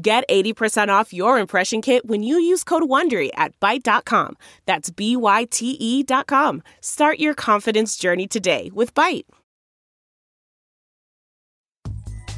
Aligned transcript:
Get 0.00 0.28
80% 0.28 0.88
off 0.90 1.12
your 1.12 1.40
impression 1.40 1.82
kit 1.82 2.06
when 2.06 2.22
you 2.22 2.38
use 2.38 2.62
code 2.62 2.84
WONDERY 2.84 3.30
at 3.34 3.58
Byte.com. 3.58 4.36
That's 4.64 4.90
B-Y-T-E 4.90 6.02
dot 6.04 6.28
com. 6.28 6.62
Start 6.80 7.18
your 7.18 7.34
confidence 7.34 7.96
journey 7.96 8.28
today 8.28 8.70
with 8.72 8.94
Byte. 8.94 9.24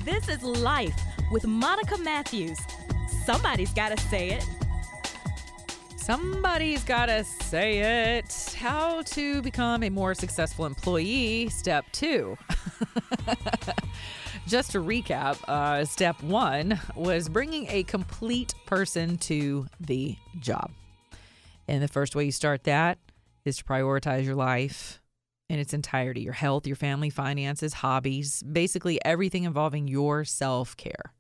This 0.07 0.31
is 0.31 0.43
Life 0.43 0.99
with 1.33 1.47
Monica 1.47 1.99
Matthews. 1.99 2.59
Somebody's 3.27 3.75
got 3.75 3.95
to 3.95 4.03
say 4.05 4.31
it. 4.31 4.45
Somebody's 5.99 6.83
got 6.83 7.07
to 7.07 7.25
say 7.25 8.17
it. 8.17 8.57
How 8.59 9.03
to 9.03 9.43
become 9.43 9.83
a 9.83 9.91
more 9.91 10.15
successful 10.15 10.65
employee, 10.65 11.51
step 11.51 11.85
two. 11.93 12.39
Just 14.47 14.73
to 14.73 14.79
recap, 14.79 15.43
uh, 15.49 15.85
step 15.85 16.23
one 16.23 16.81
was 16.97 17.29
bringing 17.29 17.67
a 17.69 17.85
complete 17.85 18.55
person 18.67 19.17
to 19.19 19.67
the 19.79 20.17
job. 20.41 20.73
And 21.69 21.83
the 21.83 21.89
first 21.89 22.17
way 22.17 22.25
you 22.25 22.33
start 22.33 22.65
that 22.65 22.99
is 23.45 23.59
to 23.59 23.65
prioritize 23.65 24.25
your 24.25 24.35
life 24.35 25.01
in 25.49 25.59
its 25.59 25.75
entirety 25.75 26.21
your 26.21 26.33
health, 26.33 26.67
your 26.67 26.77
family, 26.77 27.11
finances, 27.11 27.75
hobbies, 27.75 28.43
basically 28.43 29.05
everything 29.05 29.45
involving 29.45 29.89
your 29.89 30.25
self 30.25 30.77
care, 30.77 31.13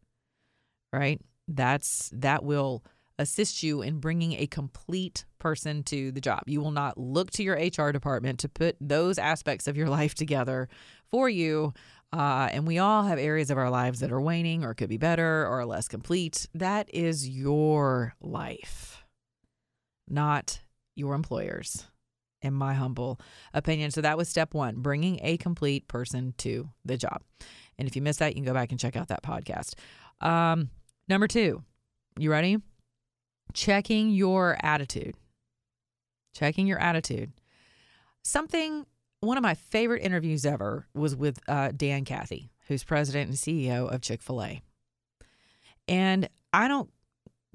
right? 0.92 1.20
That's 1.48 2.10
that 2.14 2.44
will 2.44 2.84
assist 3.18 3.62
you 3.62 3.82
in 3.82 3.98
bringing 3.98 4.32
a 4.34 4.46
complete 4.46 5.24
person 5.38 5.82
to 5.82 6.10
the 6.10 6.20
job. 6.20 6.44
You 6.46 6.60
will 6.60 6.70
not 6.70 6.96
look 6.96 7.30
to 7.32 7.42
your 7.42 7.56
HR 7.56 7.90
department 7.92 8.38
to 8.40 8.48
put 8.48 8.76
those 8.80 9.18
aspects 9.18 9.66
of 9.66 9.76
your 9.76 9.88
life 9.88 10.14
together 10.14 10.68
for 11.10 11.28
you. 11.28 11.74
Uh, 12.12 12.48
and 12.50 12.66
we 12.66 12.78
all 12.78 13.04
have 13.04 13.18
areas 13.18 13.50
of 13.50 13.58
our 13.58 13.70
lives 13.70 14.00
that 14.00 14.10
are 14.10 14.20
waning 14.20 14.64
or 14.64 14.74
could 14.74 14.88
be 14.88 14.96
better 14.96 15.46
or 15.46 15.64
less 15.64 15.86
complete. 15.86 16.48
That 16.54 16.92
is 16.92 17.28
your 17.28 18.14
life, 18.20 19.04
not 20.08 20.60
your 20.96 21.14
employer's, 21.14 21.86
in 22.42 22.52
my 22.52 22.74
humble 22.74 23.20
opinion. 23.54 23.92
So 23.92 24.00
that 24.00 24.18
was 24.18 24.28
step 24.28 24.54
one 24.54 24.76
bringing 24.80 25.20
a 25.22 25.36
complete 25.36 25.86
person 25.86 26.34
to 26.38 26.68
the 26.84 26.96
job. 26.96 27.22
And 27.78 27.86
if 27.86 27.94
you 27.94 28.02
missed 28.02 28.18
that, 28.18 28.32
you 28.32 28.42
can 28.42 28.44
go 28.44 28.54
back 28.54 28.72
and 28.72 28.80
check 28.80 28.96
out 28.96 29.08
that 29.08 29.22
podcast. 29.22 29.74
Um, 30.20 30.70
number 31.08 31.28
two, 31.28 31.62
you 32.18 32.30
ready? 32.30 32.58
checking 33.52 34.10
your 34.10 34.56
attitude. 34.62 35.14
Checking 36.34 36.66
your 36.66 36.78
attitude. 36.78 37.32
Something, 38.22 38.86
one 39.20 39.36
of 39.36 39.42
my 39.42 39.54
favorite 39.54 40.02
interviews 40.02 40.46
ever 40.46 40.86
was 40.94 41.14
with 41.14 41.40
uh, 41.48 41.72
Dan 41.76 42.04
Cathy, 42.04 42.50
who's 42.68 42.84
president 42.84 43.28
and 43.28 43.38
CEO 43.38 43.92
of 43.92 44.00
Chick 44.00 44.22
fil 44.22 44.42
A. 44.42 44.62
And 45.88 46.28
I 46.52 46.68
don't 46.68 46.90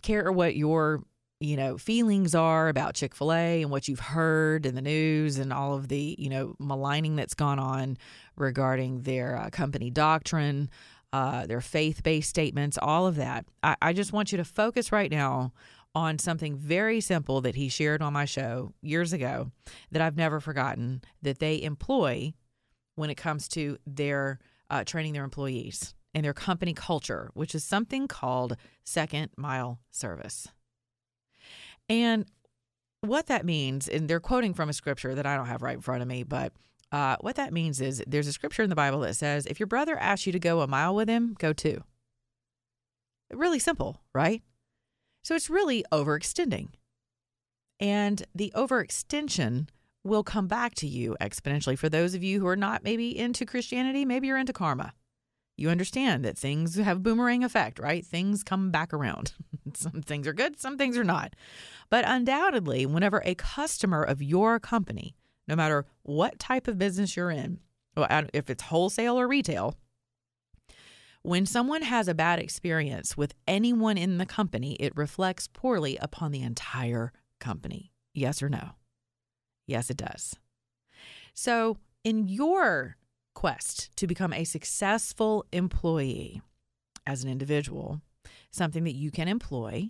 care 0.02 0.31
what 0.31 0.55
your 0.55 1.03
you 1.39 1.58
know 1.58 1.77
feelings 1.77 2.33
are 2.33 2.69
about 2.69 2.95
chick-fil-a 2.95 3.61
and 3.61 3.69
what 3.69 3.88
you've 3.88 3.99
heard 3.99 4.66
in 4.66 4.75
the 4.75 4.81
news 4.81 5.38
and 5.38 5.52
all 5.52 5.73
of 5.73 5.89
the 5.89 6.16
you 6.17 6.30
know 6.30 6.55
maligning 6.59 7.15
that's 7.15 7.33
gone 7.33 7.59
on 7.59 7.97
regarding 8.37 9.02
their 9.02 9.36
uh, 9.36 9.49
company 9.49 9.89
doctrine 9.89 10.70
uh, 11.11 11.45
their 11.45 11.61
faith-based 11.61 12.30
statements 12.30 12.77
all 12.82 13.05
of 13.05 13.15
that 13.15 13.45
I, 13.64 13.76
I 13.82 13.93
just 13.93 14.14
want 14.14 14.32
you 14.32 14.37
to 14.37 14.45
focus 14.45 14.92
right 14.92 15.11
now 15.11 15.52
on 15.95 16.20
something 16.20 16.58
very 16.58 17.00
simple 17.00 17.39
that 17.42 17.56
he 17.56 17.70
shared 17.70 18.02
on 18.02 18.14
my 18.14 18.26
show 18.26 18.73
years 18.82 19.14
ago 19.14 19.52
that 19.92 20.02
I've 20.02 20.17
never 20.17 20.42
forgotten 20.42 21.02
that 21.22 21.39
they 21.39 21.61
employ 21.61 22.33
when 22.95 23.10
it 23.10 23.16
comes 23.16 23.48
to 23.50 23.78
their 23.88 24.39
uh, 24.70 24.83
training 24.83 25.14
their 25.14 25.23
employees 25.23 25.95
and 26.14 26.23
their 26.23 26.33
company 26.33 26.73
culture, 26.73 27.32
which 27.33 27.56
is 27.56 27.64
something 27.64 28.08
called 28.08 28.58
second 28.83 29.32
mile 29.38 29.80
service. 29.89 30.48
And 31.88 32.26
what 33.02 33.27
that 33.27 33.45
means, 33.45 33.88
and 33.88 34.10
they're 34.10 34.20
quoting 34.20 34.54
from 34.54 34.70
a 34.70 34.73
scripture 34.73 35.16
that 35.16 35.26
I 35.26 35.36
don't 35.36 35.48
have 35.48 35.62
right 35.62 35.76
in 35.76 35.82
front 35.82 36.02
of 36.02 36.08
me, 36.08 36.23
but 36.23 36.52
uh, 36.92 37.17
what 37.22 37.36
that 37.36 37.54
means 37.54 37.82
is 37.82 38.04
there's 38.08 38.27
a 38.27 38.33
scripture 38.33 38.64
in 38.64 38.70
the 38.70 38.76
Bible 38.76 39.02
that 39.02 39.16
says, 39.16 39.45
if 39.45 39.60
your 39.60 39.67
brother 39.67 39.98
asks 39.98 40.26
you 40.26 40.32
to 40.33 40.39
go 40.39 40.62
a 40.62 40.67
mile 40.67 40.95
with 40.95 41.08
him, 41.08 41.36
go 41.39 41.54
two. 41.54 41.83
Really 43.32 43.60
simple, 43.60 44.02
right? 44.14 44.42
So 45.25 45.33
it's 45.33 45.49
really 45.49 45.83
overextending. 45.91 46.67
And 47.80 48.23
the 48.36 48.53
overextension 48.55 49.69
will 50.03 50.23
come 50.23 50.47
back 50.47 50.75
to 50.75 50.87
you 50.87 51.17
exponentially. 51.19 51.80
For 51.80 51.89
those 51.89 52.13
of 52.13 52.23
you 52.23 52.39
who 52.39 52.45
are 52.45 52.55
not 52.55 52.83
maybe 52.83 53.17
into 53.17 53.43
Christianity, 53.43 54.05
maybe 54.05 54.27
you're 54.27 54.37
into 54.37 54.53
karma. 54.53 54.93
You 55.58 55.71
understand 55.71 56.23
that 56.25 56.37
things 56.37 56.75
have 56.75 57.02
boomerang 57.02 57.43
effect, 57.43 57.80
right? 57.80 58.05
Things 58.05 58.43
come 58.43 58.69
back 58.69 58.93
around. 58.93 59.33
some 59.73 60.03
things 60.03 60.27
are 60.27 60.33
good, 60.33 60.59
some 60.59 60.77
things 60.77 60.95
are 60.95 61.03
not. 61.03 61.35
But 61.89 62.05
undoubtedly, 62.08 62.85
whenever 62.85 63.23
a 63.25 63.33
customer 63.33 64.03
of 64.03 64.21
your 64.21 64.59
company, 64.59 65.15
no 65.47 65.55
matter 65.55 65.87
what 66.03 66.37
type 66.37 66.67
of 66.67 66.77
business 66.77 67.17
you're 67.17 67.31
in, 67.31 67.61
if 67.97 68.52
it's 68.52 68.64
wholesale 68.64 69.19
or 69.19 69.27
retail, 69.27 69.75
when 71.25 71.45
someone 71.45 71.81
has 71.81 72.08
a 72.08 72.13
bad 72.13 72.39
experience 72.39 73.17
with 73.17 73.33
anyone 73.47 73.97
in 73.97 74.19
the 74.19 74.25
company, 74.25 74.73
it 74.80 74.95
reflects 74.95 75.47
poorly 75.47 75.97
upon 75.97 76.31
the 76.31 76.43
entire 76.43 77.11
company. 77.39 77.91
Yes 78.13 78.43
or 78.43 78.49
no? 78.49 78.71
Yes, 79.65 79.89
it 79.89 79.97
does. 79.97 80.35
So, 81.33 81.77
in 82.03 82.27
your 82.27 82.97
quest 83.33 83.89
to 83.97 84.05
become 84.05 84.33
a 84.33 84.43
successful 84.43 85.45
employee 85.52 86.41
as 87.08 87.23
an 87.23 87.30
individual, 87.30 88.02
something 88.52 88.83
that 88.83 88.95
you 88.95 89.09
can 89.09 89.27
employ 89.27 89.89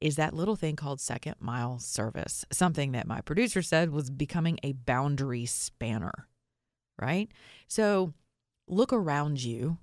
is 0.00 0.14
that 0.16 0.34
little 0.34 0.56
thing 0.56 0.76
called 0.76 1.00
second 1.00 1.34
mile 1.40 1.80
service, 1.80 2.44
something 2.52 2.92
that 2.92 3.08
my 3.08 3.20
producer 3.20 3.60
said 3.60 3.90
was 3.90 4.08
becoming 4.08 4.58
a 4.62 4.72
boundary 4.72 5.46
spanner, 5.46 6.28
right? 7.00 7.28
So, 7.66 8.14
look 8.68 8.92
around 8.92 9.42
you 9.42 9.78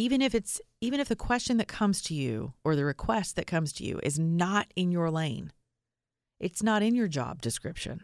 even 0.00 0.22
if 0.22 0.34
it's 0.34 0.60
even 0.80 0.98
if 0.98 1.08
the 1.08 1.16
question 1.16 1.58
that 1.58 1.68
comes 1.68 2.00
to 2.02 2.14
you 2.14 2.54
or 2.64 2.74
the 2.74 2.84
request 2.84 3.36
that 3.36 3.46
comes 3.46 3.72
to 3.74 3.84
you 3.84 4.00
is 4.02 4.18
not 4.18 4.66
in 4.74 4.90
your 4.90 5.10
lane 5.10 5.52
it's 6.40 6.62
not 6.62 6.82
in 6.82 6.94
your 6.94 7.06
job 7.06 7.42
description. 7.42 8.02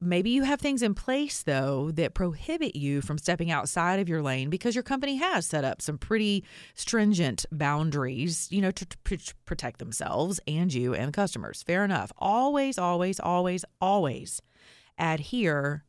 Maybe 0.00 0.30
you 0.30 0.42
have 0.42 0.60
things 0.60 0.82
in 0.82 0.94
place 0.94 1.42
though 1.42 1.90
that 1.92 2.12
prohibit 2.12 2.76
you 2.76 3.00
from 3.00 3.18
stepping 3.18 3.50
outside 3.50 4.00
of 4.00 4.08
your 4.08 4.20
lane 4.20 4.50
because 4.50 4.74
your 4.74 4.82
company 4.82 5.16
has 5.16 5.46
set 5.46 5.64
up 5.64 5.80
some 5.80 5.96
pretty 5.96 6.44
stringent 6.74 7.46
boundaries 7.50 8.48
you 8.50 8.60
know 8.60 8.72
to, 8.72 8.84
to 8.84 9.34
protect 9.46 9.78
themselves 9.78 10.40
and 10.46 10.74
you 10.74 10.92
and 10.92 11.08
the 11.08 11.12
customers. 11.12 11.62
Fair 11.62 11.84
enough. 11.84 12.12
Always 12.18 12.78
always 12.78 13.18
always 13.18 13.64
always 13.80 14.42
adhere 14.98 15.84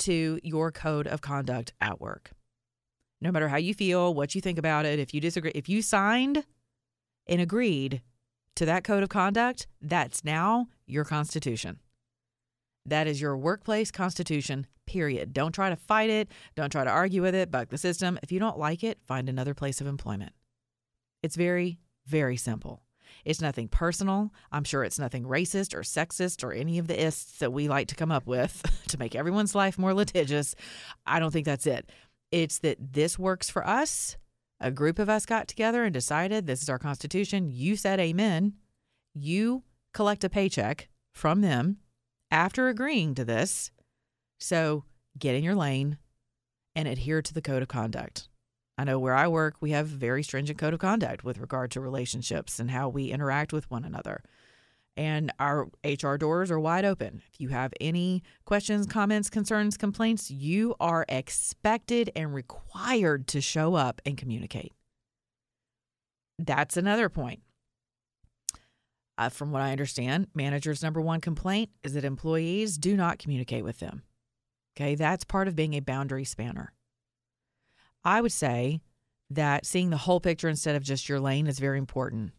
to 0.00 0.38
your 0.42 0.70
code 0.70 1.06
of 1.06 1.22
conduct 1.22 1.72
at 1.80 2.00
work 2.00 2.32
no 3.24 3.32
matter 3.32 3.48
how 3.48 3.56
you 3.56 3.72
feel, 3.72 4.12
what 4.12 4.34
you 4.34 4.40
think 4.42 4.58
about 4.58 4.84
it, 4.84 4.98
if 4.98 5.14
you 5.14 5.20
disagree, 5.20 5.50
if 5.54 5.66
you 5.66 5.80
signed 5.80 6.44
and 7.26 7.40
agreed 7.40 8.02
to 8.54 8.66
that 8.66 8.84
code 8.84 9.02
of 9.02 9.08
conduct, 9.08 9.66
that's 9.80 10.24
now 10.24 10.68
your 10.86 11.04
constitution. 11.04 11.78
That 12.84 13.06
is 13.06 13.22
your 13.22 13.34
workplace 13.34 13.90
constitution, 13.90 14.66
period. 14.86 15.32
Don't 15.32 15.52
try 15.52 15.70
to 15.70 15.76
fight 15.76 16.10
it. 16.10 16.28
Don't 16.54 16.70
try 16.70 16.84
to 16.84 16.90
argue 16.90 17.22
with 17.22 17.34
it, 17.34 17.50
buck 17.50 17.70
the 17.70 17.78
system. 17.78 18.18
If 18.22 18.30
you 18.30 18.38
don't 18.38 18.58
like 18.58 18.84
it, 18.84 18.98
find 19.06 19.30
another 19.30 19.54
place 19.54 19.80
of 19.80 19.86
employment. 19.86 20.34
It's 21.22 21.34
very, 21.34 21.80
very 22.06 22.36
simple. 22.36 22.82
It's 23.24 23.40
nothing 23.40 23.68
personal. 23.68 24.32
I'm 24.52 24.64
sure 24.64 24.84
it's 24.84 24.98
nothing 24.98 25.24
racist 25.24 25.74
or 25.74 25.80
sexist 25.80 26.44
or 26.44 26.52
any 26.52 26.78
of 26.78 26.88
the 26.88 27.02
ists 27.02 27.38
that 27.38 27.52
we 27.52 27.68
like 27.68 27.88
to 27.88 27.94
come 27.94 28.12
up 28.12 28.26
with 28.26 28.62
to 28.88 28.98
make 28.98 29.14
everyone's 29.14 29.54
life 29.54 29.78
more 29.78 29.94
litigious. 29.94 30.54
I 31.06 31.20
don't 31.20 31.30
think 31.30 31.46
that's 31.46 31.66
it. 31.66 31.88
It's 32.34 32.58
that 32.58 32.94
this 32.94 33.16
works 33.16 33.48
for 33.48 33.64
us. 33.64 34.16
A 34.58 34.72
group 34.72 34.98
of 34.98 35.08
us 35.08 35.24
got 35.24 35.46
together 35.46 35.84
and 35.84 35.94
decided 35.94 36.48
this 36.48 36.62
is 36.62 36.68
our 36.68 36.80
Constitution. 36.80 37.48
You 37.48 37.76
said 37.76 38.00
amen. 38.00 38.54
You 39.14 39.62
collect 39.92 40.24
a 40.24 40.28
paycheck 40.28 40.88
from 41.12 41.42
them 41.42 41.76
after 42.32 42.66
agreeing 42.66 43.14
to 43.14 43.24
this. 43.24 43.70
So 44.40 44.82
get 45.16 45.36
in 45.36 45.44
your 45.44 45.54
lane 45.54 45.98
and 46.74 46.88
adhere 46.88 47.22
to 47.22 47.32
the 47.32 47.40
code 47.40 47.62
of 47.62 47.68
conduct. 47.68 48.28
I 48.76 48.82
know 48.82 48.98
where 48.98 49.14
I 49.14 49.28
work, 49.28 49.54
we 49.60 49.70
have 49.70 49.86
very 49.86 50.24
stringent 50.24 50.58
code 50.58 50.74
of 50.74 50.80
conduct 50.80 51.22
with 51.22 51.38
regard 51.38 51.70
to 51.70 51.80
relationships 51.80 52.58
and 52.58 52.72
how 52.72 52.88
we 52.88 53.12
interact 53.12 53.52
with 53.52 53.70
one 53.70 53.84
another. 53.84 54.24
And 54.96 55.32
our 55.40 55.68
HR 55.84 56.14
doors 56.16 56.50
are 56.52 56.60
wide 56.60 56.84
open. 56.84 57.20
If 57.32 57.40
you 57.40 57.48
have 57.48 57.72
any 57.80 58.22
questions, 58.44 58.86
comments, 58.86 59.28
concerns, 59.28 59.76
complaints, 59.76 60.30
you 60.30 60.76
are 60.78 61.04
expected 61.08 62.10
and 62.14 62.32
required 62.32 63.26
to 63.28 63.40
show 63.40 63.74
up 63.74 64.00
and 64.06 64.16
communicate. 64.16 64.72
That's 66.38 66.76
another 66.76 67.08
point. 67.08 67.40
Uh, 69.16 69.28
from 69.28 69.52
what 69.52 69.62
I 69.62 69.70
understand, 69.72 70.28
managers' 70.34 70.82
number 70.82 71.00
one 71.00 71.20
complaint 71.20 71.70
is 71.82 71.94
that 71.94 72.04
employees 72.04 72.76
do 72.76 72.96
not 72.96 73.18
communicate 73.18 73.64
with 73.64 73.78
them. 73.78 74.02
Okay, 74.76 74.96
that's 74.96 75.24
part 75.24 75.46
of 75.46 75.54
being 75.54 75.74
a 75.74 75.80
boundary 75.80 76.24
spanner. 76.24 76.72
I 78.04 78.20
would 78.20 78.32
say 78.32 78.80
that 79.30 79.66
seeing 79.66 79.90
the 79.90 79.96
whole 79.96 80.20
picture 80.20 80.48
instead 80.48 80.74
of 80.74 80.82
just 80.82 81.08
your 81.08 81.20
lane 81.20 81.46
is 81.46 81.58
very 81.58 81.78
important. 81.78 82.32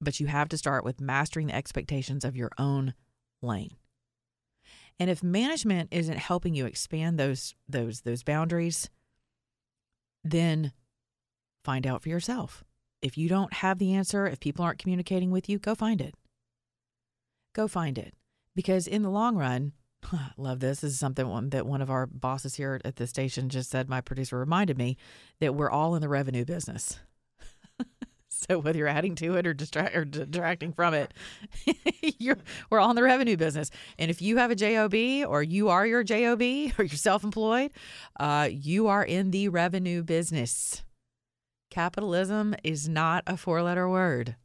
But 0.00 0.20
you 0.20 0.26
have 0.26 0.48
to 0.50 0.58
start 0.58 0.84
with 0.84 1.00
mastering 1.00 1.48
the 1.48 1.54
expectations 1.54 2.24
of 2.24 2.36
your 2.36 2.50
own 2.58 2.94
lane. 3.42 3.76
And 4.98 5.08
if 5.08 5.22
management 5.22 5.88
isn't 5.92 6.18
helping 6.18 6.54
you 6.54 6.66
expand 6.66 7.18
those 7.18 7.54
those 7.68 8.02
those 8.02 8.22
boundaries, 8.22 8.90
then 10.22 10.72
find 11.64 11.86
out 11.86 12.02
for 12.02 12.08
yourself. 12.08 12.64
If 13.02 13.16
you 13.16 13.28
don't 13.28 13.52
have 13.54 13.78
the 13.78 13.94
answer, 13.94 14.26
if 14.26 14.40
people 14.40 14.64
aren't 14.64 14.78
communicating 14.78 15.30
with 15.30 15.48
you, 15.48 15.58
go 15.58 15.74
find 15.74 16.00
it. 16.00 16.14
Go 17.54 17.66
find 17.66 17.96
it. 17.96 18.14
Because 18.54 18.86
in 18.86 19.02
the 19.02 19.10
long 19.10 19.36
run, 19.36 19.72
love 20.36 20.60
this. 20.60 20.80
This 20.80 20.92
is 20.92 20.98
something 20.98 21.26
one, 21.26 21.50
that 21.50 21.66
one 21.66 21.80
of 21.80 21.90
our 21.90 22.06
bosses 22.06 22.56
here 22.56 22.80
at 22.84 22.96
the 22.96 23.06
station 23.06 23.48
just 23.48 23.70
said. 23.70 23.88
My 23.88 24.00
producer 24.00 24.38
reminded 24.38 24.76
me 24.76 24.96
that 25.40 25.54
we're 25.54 25.70
all 25.70 25.94
in 25.94 26.02
the 26.02 26.08
revenue 26.08 26.44
business. 26.44 27.00
so 28.48 28.58
whether 28.58 28.78
you're 28.78 28.88
adding 28.88 29.14
to 29.16 29.36
it 29.36 29.46
or, 29.46 29.54
distract, 29.54 29.96
or 29.96 30.04
detracting 30.04 30.72
from 30.72 30.94
it, 30.94 31.12
you're 32.18 32.38
we're 32.70 32.80
all 32.80 32.90
in 32.90 32.96
the 32.96 33.02
revenue 33.02 33.36
business. 33.36 33.70
And 33.98 34.10
if 34.10 34.22
you 34.22 34.36
have 34.38 34.50
a 34.50 34.54
job 34.54 34.94
or 35.28 35.42
you 35.42 35.68
are 35.68 35.86
your 35.86 36.02
job 36.02 36.40
or 36.78 36.84
you're 36.84 36.88
self-employed, 36.88 37.72
uh, 38.18 38.48
you 38.50 38.88
are 38.88 39.04
in 39.04 39.30
the 39.30 39.48
revenue 39.48 40.02
business. 40.02 40.82
Capitalism 41.70 42.54
is 42.64 42.88
not 42.88 43.22
a 43.26 43.36
four-letter 43.36 43.88
word. 43.88 44.36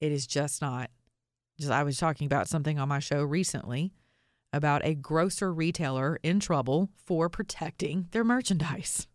It 0.00 0.12
is 0.12 0.26
just 0.26 0.62
not. 0.62 0.90
Just 1.58 1.72
I 1.72 1.82
was 1.82 1.98
talking 1.98 2.26
about 2.26 2.48
something 2.48 2.78
on 2.78 2.88
my 2.88 3.00
show 3.00 3.24
recently 3.24 3.92
about 4.52 4.84
a 4.84 4.94
grocer 4.94 5.52
retailer 5.52 6.18
in 6.22 6.40
trouble 6.40 6.88
for 7.04 7.28
protecting 7.28 8.06
their 8.12 8.24
merchandise. 8.24 9.08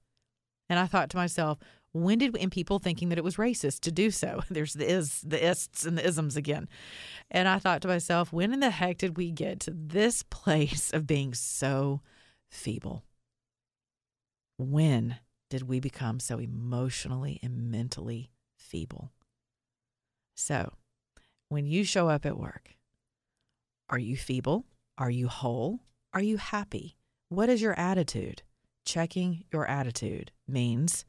And 0.69 0.77
I 0.77 0.85
thought 0.85 1.09
to 1.11 1.17
myself, 1.17 1.59
when 1.93 2.17
did 2.17 2.35
and 2.37 2.51
people 2.51 2.79
thinking 2.79 3.09
that 3.09 3.19
it 3.19 3.23
was 3.23 3.37
racist 3.37 3.81
to 3.81 3.91
do 3.91 4.11
so? 4.11 4.41
There's 4.49 4.73
the 4.73 4.89
is 4.89 5.21
the 5.21 5.43
ists 5.47 5.85
and 5.85 5.97
the 5.97 6.05
isms 6.05 6.35
again. 6.35 6.67
And 7.31 7.47
I 7.47 7.59
thought 7.59 7.81
to 7.83 7.87
myself, 7.87 8.33
when 8.33 8.51
in 8.51 8.59
the 8.59 8.71
heck 8.71 8.97
did 8.97 9.15
we 9.15 9.31
get 9.31 9.59
to 9.61 9.71
this 9.71 10.23
place 10.29 10.91
of 10.91 11.07
being 11.07 11.33
so 11.33 12.01
feeble? 12.49 13.03
When 14.57 15.17
did 15.49 15.63
we 15.63 15.79
become 15.79 16.19
so 16.19 16.39
emotionally 16.39 17.39
and 17.41 17.71
mentally 17.71 18.31
feeble? 18.55 19.11
So, 20.35 20.73
when 21.49 21.67
you 21.67 21.83
show 21.83 22.09
up 22.09 22.25
at 22.25 22.39
work, 22.39 22.75
are 23.89 23.99
you 23.99 24.17
feeble? 24.17 24.65
Are 24.97 25.11
you 25.11 25.27
whole? 25.27 25.81
Are 26.11 26.21
you 26.21 26.37
happy? 26.37 26.97
What 27.29 27.49
is 27.49 27.61
your 27.61 27.77
attitude? 27.79 28.41
Checking 28.85 29.43
your 29.51 29.67
attitude 29.67 30.31
means 30.47 31.05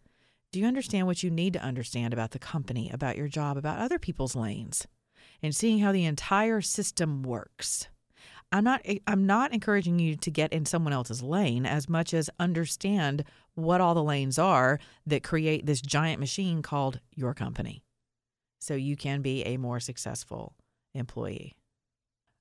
do 0.54 0.60
you 0.60 0.66
understand 0.66 1.08
what 1.08 1.24
you 1.24 1.30
need 1.32 1.52
to 1.54 1.64
understand 1.64 2.12
about 2.12 2.30
the 2.30 2.38
company, 2.38 2.88
about 2.92 3.16
your 3.16 3.26
job, 3.26 3.56
about 3.56 3.80
other 3.80 3.98
people's 3.98 4.36
lanes, 4.36 4.86
and 5.42 5.52
seeing 5.52 5.80
how 5.80 5.90
the 5.90 6.04
entire 6.04 6.60
system 6.60 7.24
works? 7.24 7.88
I'm 8.52 8.62
not 8.62 8.80
eh, 8.84 8.98
I'm 9.08 9.26
not 9.26 9.52
encouraging 9.52 9.98
you 9.98 10.14
to 10.14 10.30
get 10.30 10.52
in 10.52 10.64
someone 10.64 10.92
else's 10.92 11.24
lane 11.24 11.66
as 11.66 11.88
much 11.88 12.14
as 12.14 12.30
understand 12.38 13.24
what 13.56 13.80
all 13.80 13.94
the 13.94 14.04
lanes 14.04 14.38
are 14.38 14.78
that 15.04 15.24
create 15.24 15.66
this 15.66 15.80
giant 15.80 16.20
machine 16.20 16.62
called 16.62 17.00
your 17.16 17.34
company. 17.34 17.82
So 18.60 18.74
you 18.74 18.94
can 18.94 19.22
be 19.22 19.42
a 19.42 19.56
more 19.56 19.80
successful 19.80 20.54
employee. 20.94 21.56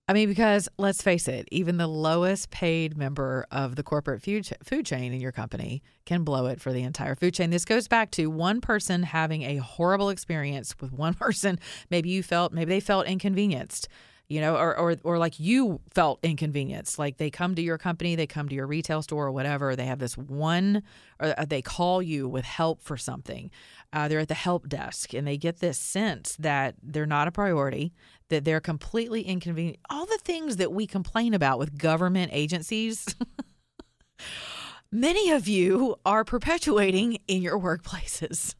I 0.05 0.11
mean, 0.11 0.27
because 0.27 0.67
let's 0.77 1.01
face 1.01 1.29
it, 1.29 1.47
even 1.49 1.77
the 1.77 1.87
lowest 1.87 2.49
paid 2.49 2.97
member 2.97 3.45
of 3.51 3.77
the 3.77 3.83
corporate 3.83 4.21
food, 4.21 4.49
food 4.61 4.85
chain 4.85 5.13
in 5.13 5.21
your 5.21 5.31
company 5.31 5.81
can 6.05 6.25
blow 6.25 6.47
it 6.47 6.59
for 6.59 6.73
the 6.73 6.83
entire 6.83 7.15
food 7.15 7.33
chain. 7.33 7.51
This 7.51 7.63
goes 7.63 7.87
back 7.87 8.11
to 8.11 8.27
one 8.27 8.59
person 8.59 9.03
having 9.03 9.43
a 9.43 9.57
horrible 9.57 10.09
experience 10.09 10.75
with 10.81 10.91
one 10.91 11.13
person. 11.13 11.57
Maybe 11.89 12.09
you 12.09 12.21
felt, 12.21 12.51
maybe 12.51 12.69
they 12.69 12.81
felt 12.81 13.07
inconvenienced 13.07 13.87
you 14.29 14.41
know, 14.41 14.55
or, 14.55 14.75
or 14.77 14.95
or 15.03 15.17
like 15.17 15.39
you 15.39 15.79
felt 15.93 16.19
inconvenience. 16.23 16.97
Like 16.97 17.17
they 17.17 17.29
come 17.29 17.55
to 17.55 17.61
your 17.61 17.77
company, 17.77 18.15
they 18.15 18.27
come 18.27 18.47
to 18.49 18.55
your 18.55 18.67
retail 18.67 19.01
store 19.01 19.27
or 19.27 19.31
whatever. 19.31 19.75
They 19.75 19.85
have 19.85 19.99
this 19.99 20.17
one, 20.17 20.83
or 21.19 21.33
uh, 21.37 21.45
they 21.45 21.61
call 21.61 22.01
you 22.01 22.27
with 22.27 22.45
help 22.45 22.81
for 22.81 22.97
something. 22.97 23.51
Uh, 23.91 24.07
they're 24.07 24.19
at 24.19 24.29
the 24.29 24.33
help 24.33 24.67
desk 24.67 25.13
and 25.13 25.27
they 25.27 25.37
get 25.37 25.59
this 25.59 25.77
sense 25.77 26.35
that 26.37 26.75
they're 26.81 27.05
not 27.05 27.27
a 27.27 27.31
priority, 27.31 27.93
that 28.29 28.43
they're 28.43 28.61
completely 28.61 29.21
inconvenient. 29.21 29.77
All 29.89 30.05
the 30.05 30.19
things 30.23 30.55
that 30.57 30.71
we 30.71 30.87
complain 30.87 31.33
about 31.33 31.59
with 31.59 31.77
government 31.77 32.31
agencies. 32.33 33.05
many 34.91 35.31
of 35.31 35.47
you 35.47 35.95
are 36.05 36.23
perpetuating 36.23 37.17
in 37.27 37.41
your 37.41 37.59
workplaces. 37.59 38.55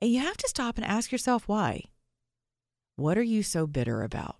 And 0.00 0.12
you 0.12 0.20
have 0.20 0.36
to 0.36 0.48
stop 0.48 0.76
and 0.76 0.84
ask 0.84 1.10
yourself 1.10 1.48
why. 1.48 1.84
What 2.96 3.18
are 3.18 3.22
you 3.22 3.42
so 3.42 3.66
bitter 3.66 4.02
about? 4.02 4.36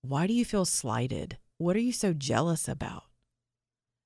Why 0.00 0.26
do 0.26 0.32
you 0.32 0.44
feel 0.44 0.64
slighted? 0.64 1.36
What 1.58 1.76
are 1.76 1.80
you 1.80 1.92
so 1.92 2.14
jealous 2.14 2.66
about? 2.66 3.04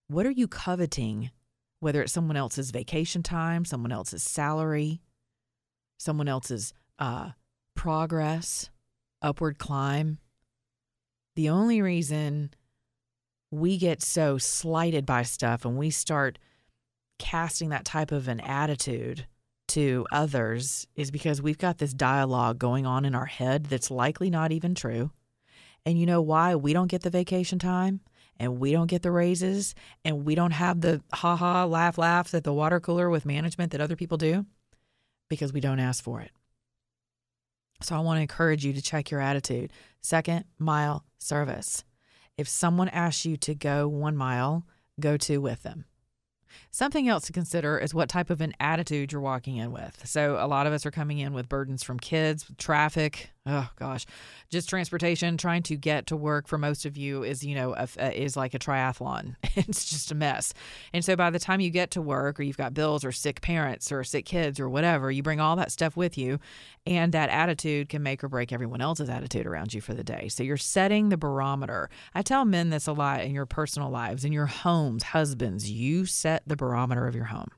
What 0.09 0.27
are 0.27 0.32
you 0.32 0.49
coveting, 0.49 1.31
whether 1.79 2.03
it's 2.03 2.12
someone 2.12 2.37
else's 2.37 2.73
vacation 2.73 3.23
time, 3.23 3.65
someone 3.65 3.93
else's 3.93 4.25
salary, 4.25 5.00
someone 5.99 6.27
else's 6.27 6.73
uh, 6.99 7.31
progress, 7.77 8.71
upward 9.23 9.59
climb? 9.59 10.19
The 11.37 11.50
only 11.50 11.81
reason 11.81 12.50
we 13.53 13.79
get 13.79 14.03
so 14.03 14.38
slighted 14.38 15.06
by 15.06 15.23
stuff 15.23 15.65
and 15.65 15.76
we 15.76 15.91
start 15.91 16.41
casting 17.21 17.69
that 17.69 17.85
type 17.85 18.11
of 18.11 18.26
an 18.26 18.41
attitude 18.41 19.26
to 19.70 20.05
others 20.11 20.87
is 20.96 21.11
because 21.11 21.40
we've 21.40 21.58
got 21.58 21.78
this 21.78 21.93
dialogue 21.93 22.58
going 22.58 22.87
on 22.87 23.05
in 23.05 23.14
our 23.14 23.26
head 23.26 23.67
that's 23.67 23.90
likely 23.90 24.30
not 24.30 24.52
even 24.52 24.75
true. 24.75 25.11
And 25.87 25.99
you 25.99 26.06
know 26.06 26.21
why 26.21 26.56
we 26.56 26.73
don't 26.73 26.90
get 26.90 27.02
the 27.02 27.11
vacation 27.11 27.59
time 27.59 28.00
and 28.38 28.59
we 28.59 28.73
don't 28.73 28.88
get 28.88 29.02
the 29.02 29.11
raises 29.11 29.75
and 30.04 30.25
we 30.25 30.35
don't 30.35 30.50
have 30.50 30.80
the 30.80 31.02
ha 31.12 31.37
ha 31.37 31.64
laugh 31.64 31.99
laugh 31.99 32.35
at 32.35 32.45
the 32.45 32.52
water 32.52 32.80
cooler 32.80 33.09
with 33.09 33.25
management 33.25 33.73
that 33.73 33.80
other 33.80 33.97
people 33.97 34.18
do? 34.18 34.45
Because 35.28 35.52
we 35.52 35.61
don't 35.61 35.78
ask 35.78 36.02
for 36.02 36.21
it. 36.21 36.33
So 37.83 37.95
I 37.97 38.00
want 38.00 38.18
to 38.18 38.23
encourage 38.23 38.64
you 38.64 38.73
to 38.73 38.83
check 38.83 39.11
your 39.11 39.21
attitude. 39.21 39.73
Second, 40.02 40.45
mile 40.59 41.04
service. 41.18 41.85
If 42.37 42.49
someone 42.49 42.88
asks 42.88 43.25
you 43.25 43.37
to 43.38 43.54
go 43.54 43.87
one 43.87 44.16
mile, 44.16 44.66
go 44.99 45.16
two 45.16 45.40
with 45.40 45.62
them. 45.62 45.85
Something 46.73 47.09
else 47.09 47.27
to 47.27 47.33
consider 47.33 47.79
is 47.79 47.93
what 47.93 48.09
type 48.09 48.31
of 48.31 48.41
an 48.41 48.53
attitude 48.61 49.11
you're 49.11 49.21
walking 49.21 49.57
in 49.57 49.73
with. 49.73 50.07
So, 50.07 50.37
a 50.39 50.47
lot 50.47 50.69
of 50.69 50.73
us 50.73 50.87
are 50.87 50.93
coming 50.93 51.19
in 51.19 51.33
with 51.33 51.49
burdens 51.49 51.83
from 51.83 51.99
kids, 51.99 52.47
traffic, 52.59 53.33
oh 53.47 53.69
gosh, 53.77 54.07
just 54.50 54.69
transportation. 54.69 55.37
Trying 55.37 55.62
to 55.65 55.77
get 55.77 56.07
to 56.07 56.17
work 56.17 56.47
for 56.47 56.59
most 56.59 56.87
of 56.87 56.97
you 56.97 57.23
is, 57.23 57.43
you 57.45 57.55
know, 57.55 57.75
a, 57.75 57.89
a, 57.99 58.23
is 58.23 58.37
like 58.37 58.55
a 58.55 58.59
triathlon. 58.59 59.37
it's 59.57 59.89
just 59.91 60.12
a 60.12 60.15
mess. 60.15 60.55
And 60.93 61.05
so, 61.05 61.17
by 61.17 61.31
the 61.31 61.39
time 61.39 61.61
you 61.61 61.71
get 61.71 61.91
to 61.93 62.03
work, 62.03 62.39
or 62.39 62.43
you've 62.43 62.57
got 62.57 62.75
bills, 62.75 63.05
or 63.05 63.12
sick 63.12 63.41
parents, 63.41 63.91
or 63.91 64.05
sick 64.05 64.25
kids, 64.25 64.61
or 64.61 64.69
whatever, 64.69 65.11
you 65.11 65.23
bring 65.23 65.41
all 65.41 65.57
that 65.57 65.73
stuff 65.73 65.97
with 65.97 66.17
you, 66.17 66.39
and 66.87 67.12
that 67.12 67.31
attitude 67.31 67.89
can 67.89 68.03
make 68.03 68.23
or 68.23 68.29
break 68.29 68.53
everyone 68.53 68.81
else's 68.81 69.09
attitude 69.09 69.47
around 69.47 69.75
you 69.75 69.81
for 69.81 69.95
the 69.95 70.05
day. 70.05 70.29
So, 70.29 70.43
you're 70.43 70.57
setting 70.57 71.09
the 71.09 71.17
barometer. 71.17 71.91
I 72.15 72.23
tell 72.23 72.45
men 72.45 72.71
this 72.71 72.87
a 72.87 72.93
lot 72.93 73.23
in 73.23 73.35
your 73.35 73.47
personal 73.47 73.91
lives, 73.91 74.25
in 74.25 74.33
your 74.33 74.47
homes, 74.47 75.03
husbands. 75.03 75.71
You 75.71 76.07
set 76.07 76.43
the 76.47 76.57
barometer 76.61 77.09
of 77.09 77.17
your 77.17 77.25
home. 77.25 77.49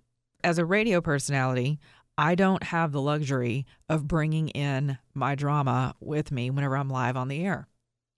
As 0.43 0.59
a 0.59 0.65
radio 0.65 1.01
personality, 1.01 1.79
I 2.17 2.35
don't 2.35 2.63
have 2.63 2.93
the 2.93 3.01
luxury 3.01 3.67
of 3.89 4.09
bringing 4.09 4.49
in 4.49 4.97
my 5.13 5.35
drama 5.35 5.95
with 6.01 6.31
me 6.31 6.51
whenever 6.51 6.77
I'm 6.77 6.89
live 6.89 7.17
on 7.17 7.29
the 7.29 7.45
air. 7.45 7.67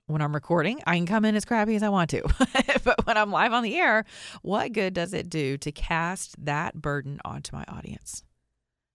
When 0.07 0.21
I'm 0.21 0.35
recording, 0.35 0.83
I 0.87 0.97
can 0.97 1.07
come 1.07 1.25
in 1.25 1.35
as 1.35 1.47
crappy 1.47 1.75
as 1.75 1.83
I 1.83 1.89
want 1.89 2.11
to. 2.11 2.23
but 2.85 3.07
when 3.07 3.17
I'm 3.17 3.31
live 3.33 3.55
on 3.55 3.63
the 3.63 3.77
air, 3.77 4.05
what 4.43 4.73
good 4.73 4.93
does 4.93 5.15
it 5.15 5.31
do 5.31 5.57
to 5.59 5.73
cast 5.73 6.45
that 6.45 6.75
burden 6.81 7.21
onto 7.25 7.57
my 7.57 7.65
audience? 7.67 8.23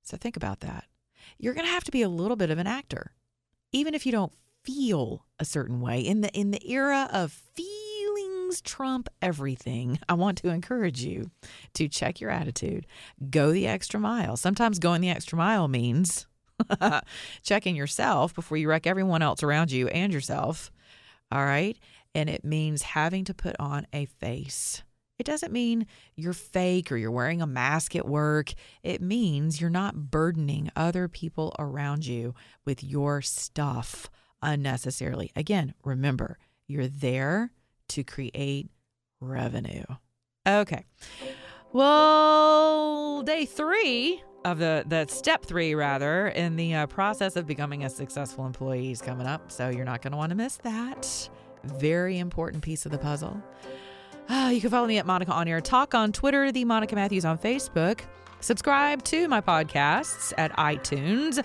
So 0.03 0.17
think 0.17 0.37
about 0.37 0.59
that. 0.59 0.85
You're 1.39 1.55
going 1.55 1.65
to 1.65 1.71
have 1.71 1.85
to 1.85 1.91
be 1.91 2.03
a 2.03 2.09
little 2.09 2.37
bit 2.37 2.51
of 2.51 2.59
an 2.59 2.67
actor. 2.67 3.13
Even 3.71 3.95
if 3.95 4.05
you 4.05 4.11
don't 4.11 4.33
feel 4.63 5.25
a 5.39 5.45
certain 5.45 5.81
way 5.81 5.99
in 6.01 6.21
the 6.21 6.29
in 6.37 6.51
the 6.51 6.71
era 6.71 7.09
of 7.11 7.31
feeling 7.31 7.78
trump 8.61 9.09
everything, 9.21 9.99
I 10.07 10.13
want 10.13 10.37
to 10.39 10.49
encourage 10.49 11.01
you 11.03 11.31
to 11.75 11.87
check 11.87 12.19
your 12.19 12.29
attitude. 12.29 12.85
Go 13.29 13.51
the 13.51 13.67
extra 13.67 13.99
mile. 13.99 14.37
Sometimes 14.37 14.79
going 14.79 15.01
the 15.01 15.09
extra 15.09 15.37
mile 15.37 15.67
means 15.67 16.27
checking 17.43 17.75
yourself 17.75 18.33
before 18.33 18.57
you 18.57 18.69
wreck 18.69 18.87
everyone 18.87 19.21
else 19.21 19.43
around 19.43 19.71
you 19.71 19.87
and 19.87 20.11
yourself. 20.13 20.71
All 21.31 21.45
right. 21.45 21.77
And 22.15 22.29
it 22.29 22.43
means 22.43 22.81
having 22.81 23.23
to 23.25 23.33
put 23.33 23.55
on 23.59 23.87
a 23.93 24.05
face. 24.05 24.83
It 25.19 25.25
doesn't 25.25 25.51
mean 25.51 25.85
you're 26.15 26.33
fake 26.33 26.91
or 26.91 26.97
you're 26.97 27.11
wearing 27.11 27.41
a 27.41 27.47
mask 27.47 27.95
at 27.95 28.07
work. 28.07 28.53
It 28.83 29.01
means 29.01 29.59
you're 29.59 29.69
not 29.69 30.09
burdening 30.09 30.71
other 30.75 31.07
people 31.07 31.53
around 31.59 32.05
you 32.05 32.33
with 32.65 32.83
your 32.83 33.21
stuff 33.21 34.09
unnecessarily. 34.41 35.31
Again, 35.35 35.73
remember, 35.83 36.37
you're 36.67 36.87
there 36.87 37.51
to 37.89 38.03
create 38.03 38.69
revenue. 39.19 39.83
Okay. 40.47 40.85
Well, 41.71 43.21
day 43.21 43.45
three 43.45 44.23
of 44.45 44.57
the 44.57 44.83
the 44.87 45.05
step 45.07 45.45
three 45.45 45.75
rather 45.75 46.29
in 46.29 46.55
the 46.55 46.73
uh, 46.73 46.87
process 46.87 47.35
of 47.35 47.45
becoming 47.45 47.83
a 47.83 47.89
successful 47.89 48.45
employee 48.45 48.91
is 48.91 49.01
coming 49.01 49.27
up, 49.27 49.51
so 49.51 49.69
you're 49.69 49.85
not 49.85 50.01
going 50.01 50.11
to 50.11 50.17
want 50.17 50.29
to 50.29 50.35
miss 50.35 50.57
that. 50.57 51.29
Very 51.63 52.17
important 52.19 52.63
piece 52.63 52.85
of 52.85 52.91
the 52.91 52.97
puzzle. 52.97 53.41
Uh, 54.29 54.51
you 54.53 54.61
can 54.61 54.69
follow 54.69 54.87
me 54.87 54.97
at 54.97 55.05
Monica 55.05 55.31
on 55.31 55.47
Air 55.47 55.59
Talk 55.59 55.93
on 55.93 56.11
Twitter, 56.11 56.51
the 56.51 56.63
Monica 56.63 56.95
Matthews 56.95 57.25
on 57.25 57.37
Facebook. 57.37 58.01
Subscribe 58.39 59.03
to 59.03 59.27
my 59.27 59.41
podcasts 59.41 60.33
at 60.37 60.55
iTunes. 60.55 61.43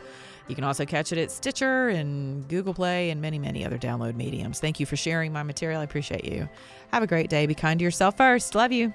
You 0.49 0.55
can 0.55 0.65
also 0.65 0.85
catch 0.85 1.11
it 1.13 1.19
at 1.19 1.31
Stitcher 1.31 1.89
and 1.89 2.47
Google 2.49 2.75
Play 2.75 3.11
and 3.11 3.21
many, 3.21 3.39
many 3.39 3.65
other 3.65 3.79
download 3.79 4.15
mediums. 4.15 4.61
Thank 4.61 4.79
you 4.79 4.87
for 4.87 4.97
sharing 4.97 5.33
my 5.33 5.43
material. 5.43 5.81
I 5.81 5.85
appreciate 5.85 6.25
you. 6.25 6.49
Have 6.93 7.03
a 7.03 7.07
great 7.07 7.31
day. 7.31 7.47
Be 7.47 7.55
kind 7.55 7.79
to 7.81 7.85
yourself 7.85 8.17
first. 8.17 8.55
Love 8.55 8.73
you. 8.73 8.93